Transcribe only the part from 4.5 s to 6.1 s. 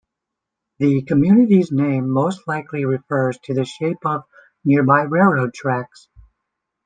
nearby railroad tracks.